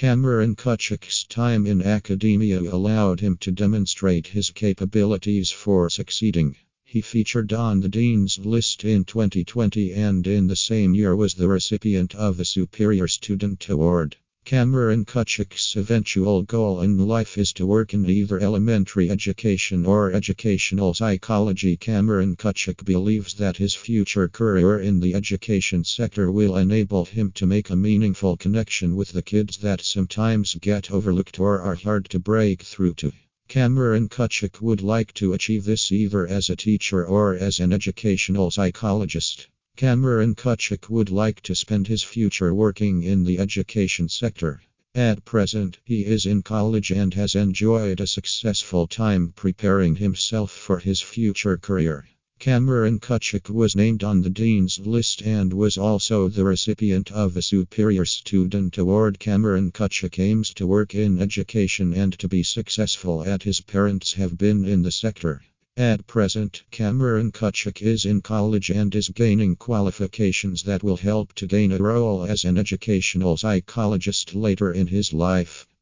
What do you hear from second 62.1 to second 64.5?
to be successful at his parents have